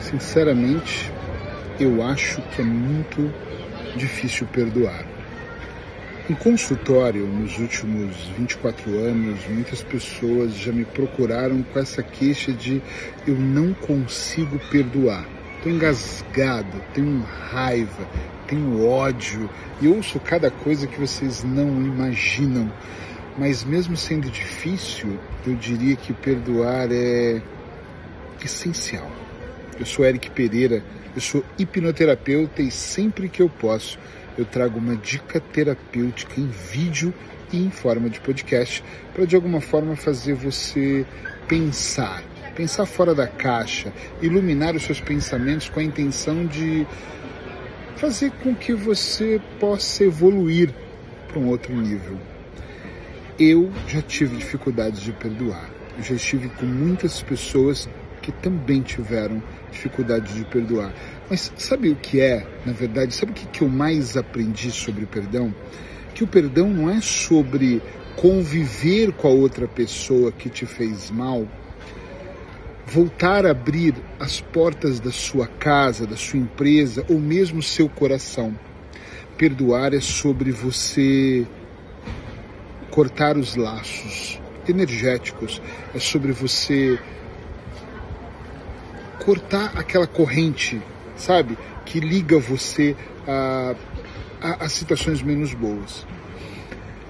[0.00, 1.12] Sinceramente,
[1.78, 3.32] eu acho que é muito
[3.96, 5.04] difícil perdoar.
[6.28, 12.80] Em consultório, nos últimos 24 anos, muitas pessoas já me procuraram com essa queixa de
[13.26, 15.26] eu não consigo perdoar.
[15.56, 17.20] Estou engasgado, tenho
[17.50, 18.08] raiva,
[18.46, 19.50] tenho ódio
[19.82, 22.72] e ouço cada coisa que vocês não imaginam.
[23.36, 27.42] Mas mesmo sendo difícil, eu diria que perdoar é
[28.44, 29.19] essencial.
[29.80, 30.84] Eu sou Eric Pereira,
[31.14, 33.98] eu sou hipnoterapeuta e sempre que eu posso
[34.36, 37.14] eu trago uma dica terapêutica em vídeo
[37.50, 38.84] e em forma de podcast
[39.14, 41.06] para de alguma forma fazer você
[41.48, 42.22] pensar,
[42.54, 46.86] pensar fora da caixa, iluminar os seus pensamentos com a intenção de
[47.96, 50.74] fazer com que você possa evoluir
[51.26, 52.18] para um outro nível.
[53.38, 55.70] Eu já tive dificuldades de perdoar.
[55.96, 57.88] Eu já estive com muitas pessoas
[58.20, 60.92] que também tiveram dificuldade de perdoar.
[61.28, 63.14] Mas sabe o que é, na verdade?
[63.14, 65.54] Sabe o que, que eu mais aprendi sobre perdão?
[66.14, 67.82] Que o perdão não é sobre
[68.16, 71.46] conviver com a outra pessoa que te fez mal,
[72.86, 78.58] voltar a abrir as portas da sua casa, da sua empresa ou mesmo seu coração.
[79.38, 81.46] Perdoar é sobre você
[82.90, 85.62] cortar os laços energéticos,
[85.94, 86.98] é sobre você
[89.30, 90.82] cortar aquela corrente,
[91.14, 92.96] sabe, que liga você
[93.28, 93.76] a,
[94.42, 96.04] a, a situações menos boas.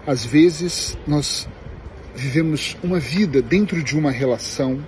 [0.07, 1.49] Às vezes nós
[2.15, 4.85] vivemos uma vida dentro de uma relação,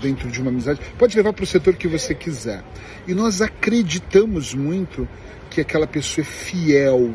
[0.00, 2.62] dentro de uma amizade, pode levar para o setor que você quiser.
[3.08, 5.08] E nós acreditamos muito
[5.50, 7.12] que aquela pessoa é fiel.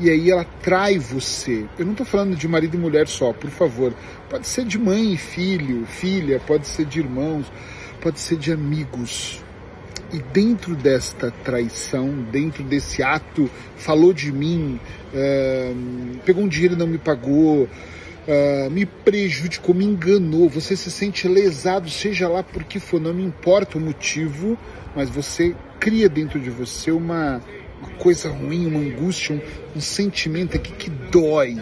[0.00, 1.64] E aí ela trai você.
[1.78, 3.94] Eu não estou falando de marido e mulher só, por favor.
[4.28, 7.46] Pode ser de mãe e filho, filha, pode ser de irmãos
[8.00, 9.42] pode ser de amigos.
[10.12, 14.80] E dentro desta traição, dentro desse ato, falou de mim,
[15.12, 15.72] é,
[16.24, 17.68] pegou um dinheiro e não me pagou,
[18.26, 23.12] é, me prejudicou, me enganou, você se sente lesado, seja lá por que for, não
[23.12, 24.58] me importa o motivo,
[24.96, 27.42] mas você cria dentro de você uma,
[27.80, 31.58] uma coisa ruim, uma angústia, um, um sentimento aqui que dói,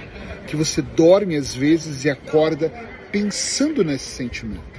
[0.47, 2.73] que você dorme às vezes e acorda
[3.11, 4.76] pensando nesse sentimento.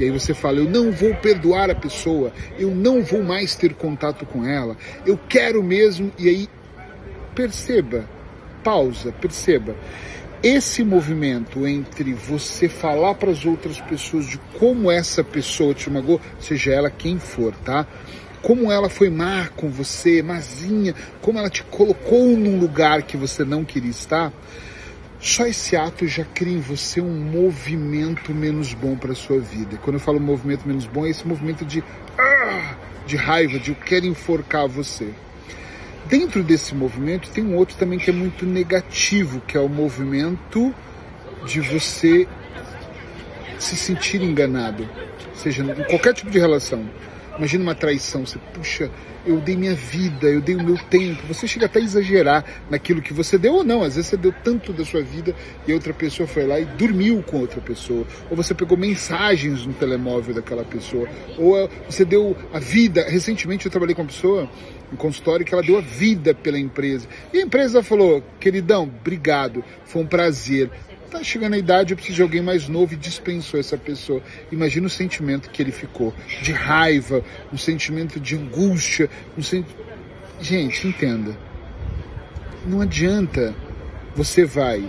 [0.00, 3.74] E aí você fala: eu não vou perdoar a pessoa, eu não vou mais ter
[3.74, 4.74] contato com ela,
[5.04, 6.10] eu quero mesmo.
[6.18, 6.48] E aí,
[7.34, 8.08] perceba,
[8.64, 9.76] pausa, perceba.
[10.42, 16.18] Esse movimento entre você falar para as outras pessoas de como essa pessoa te magoou,
[16.38, 17.86] seja ela quem for, tá?
[18.40, 23.44] Como ela foi má com você, mazinha, como ela te colocou num lugar que você
[23.44, 24.32] não queria estar
[25.20, 29.76] só esse ato já cria em você um movimento menos bom para a sua vida.
[29.76, 31.84] Quando eu falo movimento menos bom, é esse movimento de,
[32.18, 32.74] ah,
[33.06, 35.12] de raiva, de eu quero enforcar você.
[36.06, 40.74] Dentro desse movimento tem um outro também que é muito negativo, que é o movimento
[41.46, 42.26] de você
[43.58, 44.88] se sentir enganado,
[45.34, 46.88] seja em qualquer tipo de relação.
[47.38, 48.90] Imagina uma traição, você, puxa,
[49.24, 51.26] eu dei minha vida, eu dei o meu tempo.
[51.28, 53.82] Você chega até a exagerar naquilo que você deu ou não.
[53.82, 55.34] Às vezes você deu tanto da sua vida
[55.66, 58.06] e outra pessoa foi lá e dormiu com outra pessoa.
[58.30, 61.08] Ou você pegou mensagens no telemóvel daquela pessoa.
[61.36, 63.04] Ou eh, você deu a vida.
[63.08, 64.48] Recentemente eu trabalhei com uma pessoa
[64.92, 67.06] em consultório que ela deu a vida pela empresa.
[67.32, 70.70] E a empresa falou, queridão, obrigado, foi um prazer
[71.10, 74.22] tá chegando a idade, eu preciso de alguém mais novo e dispensou essa pessoa.
[74.50, 77.22] Imagina o sentimento que ele ficou, de raiva,
[77.52, 79.66] um sentimento de angústia, um sent...
[80.40, 81.36] Gente, entenda.
[82.66, 83.54] Não adianta
[84.14, 84.88] você vai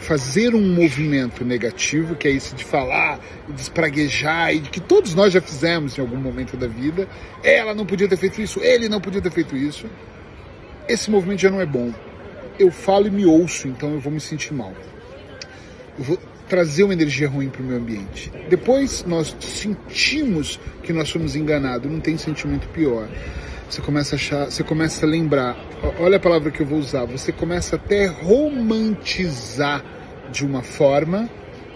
[0.00, 5.32] fazer um movimento negativo, que é isso de falar, de espraguejar, e que todos nós
[5.32, 7.08] já fizemos em algum momento da vida.
[7.42, 9.86] Ela não podia ter feito isso, ele não podia ter feito isso.
[10.88, 11.92] Esse movimento já não é bom.
[12.58, 14.74] Eu falo e me ouço, então eu vou me sentir mal
[15.98, 18.30] eu vou trazer uma energia ruim para o meu ambiente.
[18.48, 23.08] Depois nós sentimos que nós fomos enganados, não tem sentimento pior.
[23.68, 25.56] Você começa a achar, você começa a lembrar,
[25.98, 29.82] olha a palavra que eu vou usar, você começa até romantizar
[30.30, 31.28] de uma forma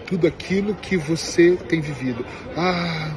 [0.05, 2.23] tudo aquilo que você tem vivido.
[2.55, 3.15] Ah,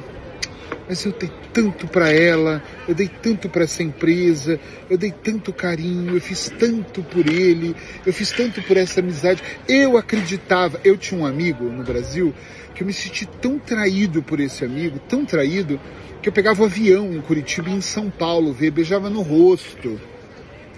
[0.91, 4.59] mas eu dei tanto para ela, eu dei tanto para essa empresa,
[4.89, 7.73] eu dei tanto carinho, eu fiz tanto por ele,
[8.05, 9.41] eu fiz tanto por essa amizade.
[9.69, 12.35] Eu acreditava, eu tinha um amigo no Brasil
[12.75, 15.79] que eu me senti tão traído por esse amigo, tão traído,
[16.21, 19.21] que eu pegava o um avião em Curitiba e em São Paulo, ver, beijava no
[19.21, 19.97] rosto.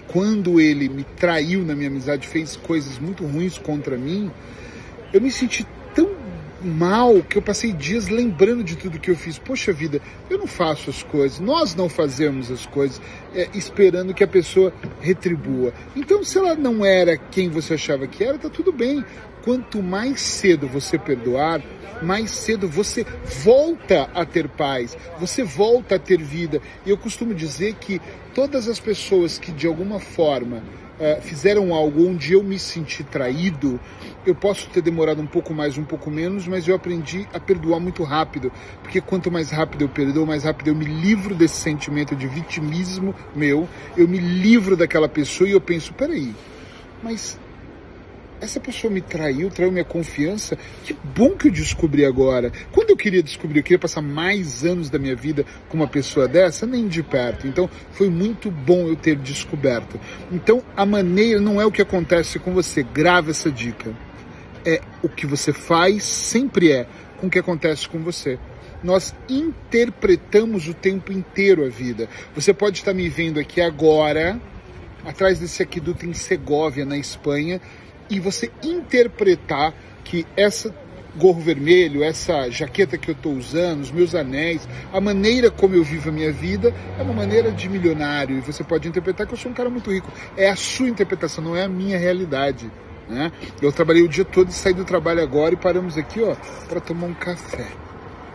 [0.06, 4.32] Quando ele me traiu na minha amizade, fez coisas muito ruins contra mim,
[5.12, 5.66] eu me senti
[6.64, 9.38] mal que eu passei dias lembrando de tudo que eu fiz.
[9.38, 13.02] Poxa vida, eu não faço as coisas, nós não fazemos as coisas
[13.36, 15.74] é, esperando que a pessoa retribua.
[15.96, 19.04] Então, se ela não era quem você achava que era, tá tudo bem.
[19.44, 21.62] Quanto mais cedo você perdoar,
[22.02, 23.06] mais cedo você
[23.44, 26.62] volta a ter paz, você volta a ter vida.
[26.86, 28.02] E eu costumo dizer que
[28.34, 33.78] todas as pessoas que de alguma forma uh, fizeram algo onde eu me senti traído,
[34.26, 37.82] eu posso ter demorado um pouco mais, um pouco menos, mas eu aprendi a perdoar
[37.82, 38.50] muito rápido,
[38.82, 43.14] porque quanto mais rápido eu perdoo, mais rápido eu me livro desse sentimento de vitimismo
[43.36, 43.68] meu,
[43.98, 46.34] eu me livro daquela pessoa e eu penso, peraí,
[47.04, 47.38] mas
[48.44, 50.58] essa pessoa me traiu, traiu minha confiança.
[50.84, 52.52] Que bom que eu descobri agora.
[52.72, 56.28] Quando eu queria descobrir, eu queria passar mais anos da minha vida com uma pessoa
[56.28, 57.48] dessa, nem de perto.
[57.48, 60.00] Então foi muito bom eu ter descoberto.
[60.32, 62.84] Então a maneira não é o que acontece com você.
[62.84, 63.96] Grave essa dica.
[64.66, 66.86] É o que você faz, sempre é
[67.20, 68.38] com o que acontece com você
[68.84, 72.10] nós interpretamos o tempo inteiro a vida.
[72.36, 74.38] Você pode estar me vendo aqui agora,
[75.06, 77.62] atrás desse aqueduto em Segóvia, na Espanha,
[78.10, 79.74] e você interpretar
[80.04, 80.74] que essa
[81.16, 85.84] gorro vermelho, essa jaqueta que eu estou usando, os meus anéis, a maneira como eu
[85.84, 89.38] vivo a minha vida é uma maneira de milionário e você pode interpretar que eu
[89.38, 90.12] sou um cara muito rico.
[90.36, 92.72] É a sua interpretação, não é a minha realidade.
[93.08, 93.32] Né?
[93.62, 96.36] Eu trabalhei o dia todo e saí do trabalho agora e paramos aqui ó
[96.68, 97.68] para tomar um café.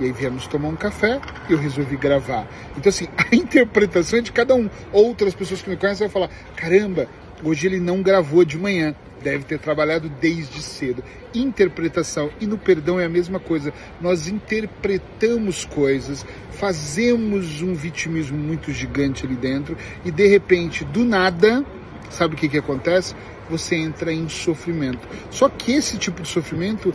[0.00, 2.46] E aí viemos tomar um café e eu resolvi gravar.
[2.76, 4.70] Então, assim, a interpretação é de cada um.
[4.92, 7.08] Outras pessoas que me conhecem vão falar: caramba,
[7.42, 11.02] hoje ele não gravou de manhã deve ter trabalhado desde cedo.
[11.34, 13.72] Interpretação e no perdão é a mesma coisa.
[14.00, 21.64] Nós interpretamos coisas, fazemos um vitimismo muito gigante ali dentro e de repente, do nada,
[22.10, 23.14] sabe o que, que acontece?
[23.48, 25.06] Você entra em sofrimento.
[25.30, 26.94] Só que esse tipo de sofrimento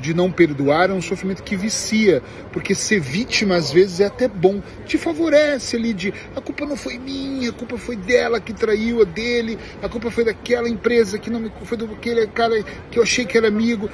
[0.00, 2.22] de não perdoar é um sofrimento que vicia,
[2.52, 6.76] porque ser vítima às vezes é até bom, te favorece ali de a culpa não
[6.76, 11.18] foi minha, a culpa foi dela que traiu a dele, a culpa foi daquela empresa
[11.18, 13.88] que não me foi daquele cara que eu achei que era amigo.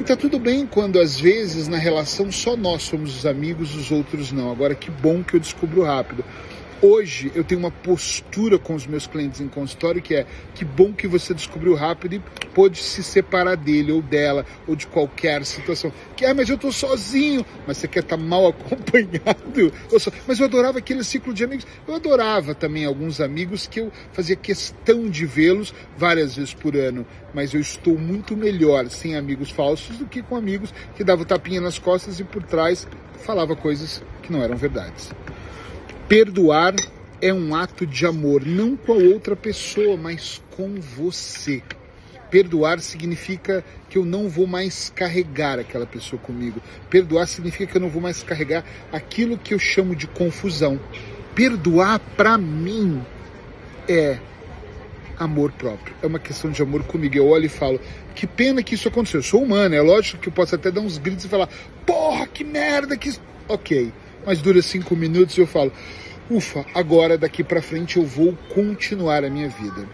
[0.00, 3.90] E tá tudo bem quando às vezes na relação só nós somos os amigos, os
[3.90, 4.50] outros não.
[4.50, 6.24] Agora que bom que eu descubro rápido.
[6.80, 10.92] Hoje eu tenho uma postura com os meus clientes em consultório que é que bom
[10.92, 12.22] que você descobriu rápido e
[12.54, 15.92] pôde se separar dele ou dela ou de qualquer situação.
[16.16, 19.72] Que ah, mas eu estou sozinho, mas você quer estar tá mal acompanhado.
[19.98, 21.66] Só, mas eu adorava aquele ciclo de amigos.
[21.86, 27.04] Eu adorava também alguns amigos que eu fazia questão de vê-los várias vezes por ano.
[27.34, 31.60] Mas eu estou muito melhor sem amigos falsos do que com amigos que davam tapinha
[31.60, 32.86] nas costas e por trás
[33.24, 35.10] falava coisas que não eram verdades.
[36.08, 36.74] Perdoar
[37.20, 41.62] é um ato de amor, não com a outra pessoa, mas com você.
[42.30, 46.62] Perdoar significa que eu não vou mais carregar aquela pessoa comigo.
[46.88, 50.80] Perdoar significa que eu não vou mais carregar aquilo que eu chamo de confusão.
[51.34, 53.02] Perdoar para mim
[53.86, 54.18] é
[55.18, 55.94] amor próprio.
[56.02, 57.18] É uma questão de amor comigo.
[57.18, 57.78] Eu olho e falo,
[58.14, 59.20] que pena que isso aconteceu.
[59.20, 61.50] Eu sou humano, é lógico que eu posso até dar uns gritos e falar,
[61.84, 63.12] porra, que merda que.
[63.46, 63.92] Ok
[64.24, 65.72] mas dura cinco minutos e eu falo,
[66.30, 69.86] ufa, agora daqui para frente eu vou continuar a minha vida.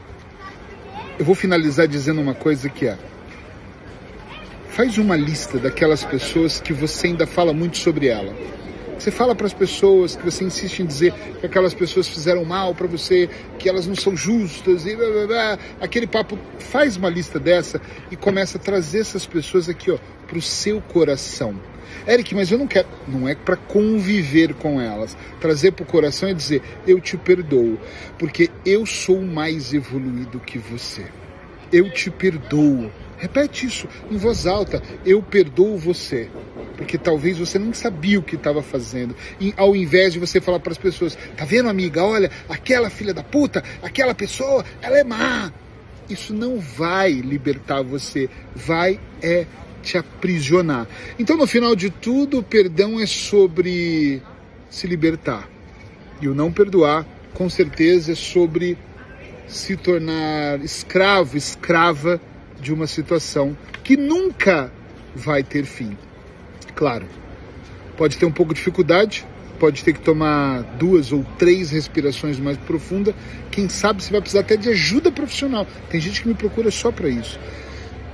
[1.19, 2.99] Eu vou finalizar dizendo uma coisa que é,
[4.69, 8.35] faz uma lista daquelas pessoas que você ainda fala muito sobre ela.
[8.99, 12.75] Você fala para as pessoas que você insiste em dizer que aquelas pessoas fizeram mal
[12.75, 13.28] para você,
[13.59, 15.59] que elas não são justas e blá, blá, blá.
[15.81, 16.38] aquele papo.
[16.59, 20.81] Faz uma lista dessa e começa a trazer essas pessoas aqui, ó, para o seu
[20.81, 21.54] coração.
[22.07, 22.88] Eric, mas eu não quero.
[23.07, 25.17] Não é para conviver com elas.
[25.41, 27.79] Trazer para o coração e dizer: eu te perdoo,
[28.19, 31.07] porque eu sou mais evoluído que você.
[31.73, 32.91] Eu te perdoo.
[33.17, 34.83] Repete isso em voz alta.
[35.05, 36.29] Eu perdoo você.
[36.76, 39.14] Porque talvez você não sabia o que estava fazendo.
[39.41, 42.05] E ao invés de você falar para as pessoas: tá vendo, amiga?
[42.05, 45.53] Olha, aquela filha da puta, aquela pessoa, ela é má.
[46.09, 48.29] Isso não vai libertar você.
[48.55, 49.47] Vai é
[49.85, 50.88] te aprisionar.
[51.19, 54.23] Então, no final de tudo, o perdão é sobre
[54.71, 55.49] se libertar.
[56.21, 58.76] E o não perdoar, com certeza, é sobre
[59.47, 62.21] se tornar escravo, escrava
[62.61, 64.73] de uma situação que nunca
[65.14, 65.97] vai ter fim.
[66.75, 67.07] Claro,
[67.97, 69.26] pode ter um pouco de dificuldade,
[69.59, 73.14] pode ter que tomar duas ou três respirações mais profundas.
[73.50, 75.67] Quem sabe você vai precisar até de ajuda profissional.
[75.91, 77.38] Tem gente que me procura só para isso.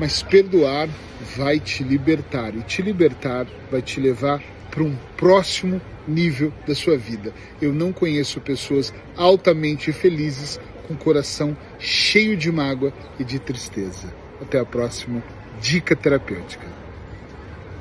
[0.00, 0.88] Mas perdoar
[1.36, 5.78] vai te libertar e te libertar vai te levar para um próximo
[6.08, 7.34] nível da sua vida.
[7.60, 14.10] Eu não conheço pessoas altamente felizes com coração cheio de mágoa e de tristeza.
[14.40, 15.22] Até a próxima
[15.60, 16.79] dica terapêutica.